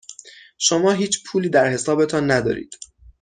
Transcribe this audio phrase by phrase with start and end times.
[0.57, 2.75] شما هیچ پولی در حسابتان ندارید.